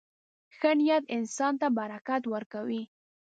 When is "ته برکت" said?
1.61-2.23